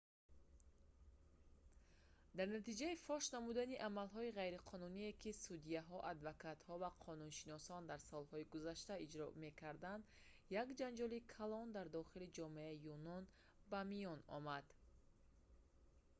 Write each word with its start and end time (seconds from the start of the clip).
дар 2.37 2.47
натиҷаи 2.57 3.01
фош 3.05 3.23
намудани 3.35 3.81
амалҳои 3.87 4.35
ғайриқонуние 4.39 5.11
ки 5.21 5.31
судяҳо 5.45 5.97
адвокатҳо 6.13 6.73
ва 6.83 6.89
қонуншиносон 7.05 7.81
дар 7.91 7.99
солҳои 8.09 8.49
гузашта 8.53 8.95
иҷро 9.05 9.27
мекарданд 9.45 10.03
як 10.61 10.67
ҷанҷоли 10.79 11.25
калон 11.35 11.67
дар 11.77 11.87
дохили 11.97 12.33
ҷомеаи 12.37 12.83
юнон 12.95 13.23
ба 13.71 13.79
миён 13.91 14.19
омад 14.37 14.65